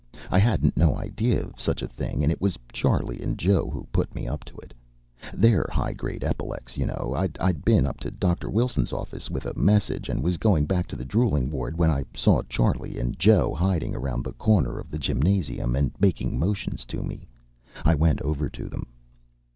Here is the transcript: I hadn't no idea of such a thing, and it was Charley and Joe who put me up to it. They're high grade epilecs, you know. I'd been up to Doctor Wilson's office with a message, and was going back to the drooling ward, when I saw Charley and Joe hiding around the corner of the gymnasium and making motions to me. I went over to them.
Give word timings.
I 0.31 0.39
hadn't 0.39 0.75
no 0.75 0.95
idea 0.95 1.43
of 1.43 1.61
such 1.61 1.83
a 1.83 1.87
thing, 1.87 2.23
and 2.23 2.31
it 2.31 2.41
was 2.41 2.57
Charley 2.73 3.21
and 3.21 3.37
Joe 3.37 3.69
who 3.69 3.85
put 3.91 4.15
me 4.15 4.27
up 4.27 4.43
to 4.45 4.57
it. 4.57 4.73
They're 5.31 5.69
high 5.71 5.93
grade 5.93 6.23
epilecs, 6.23 6.75
you 6.75 6.87
know. 6.87 7.13
I'd 7.39 7.63
been 7.63 7.85
up 7.85 7.99
to 7.99 8.09
Doctor 8.09 8.49
Wilson's 8.49 8.93
office 8.93 9.29
with 9.29 9.45
a 9.45 9.53
message, 9.55 10.09
and 10.09 10.23
was 10.23 10.37
going 10.37 10.65
back 10.65 10.87
to 10.87 10.95
the 10.95 11.05
drooling 11.05 11.51
ward, 11.51 11.77
when 11.77 11.91
I 11.91 12.03
saw 12.15 12.41
Charley 12.49 12.97
and 12.97 13.19
Joe 13.19 13.53
hiding 13.53 13.95
around 13.95 14.23
the 14.23 14.33
corner 14.33 14.79
of 14.79 14.89
the 14.89 14.97
gymnasium 14.97 15.75
and 15.75 15.91
making 15.99 16.39
motions 16.39 16.83
to 16.85 17.03
me. 17.03 17.27
I 17.85 17.93
went 17.93 18.21
over 18.23 18.49
to 18.49 18.69
them. 18.69 18.87